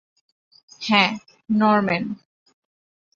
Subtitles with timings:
[0.81, 1.11] হ্যাঁ,
[1.49, 2.03] নরম্যান।